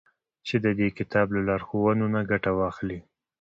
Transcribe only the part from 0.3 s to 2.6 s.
چي د دې كتاب له لارښوونو نه گټه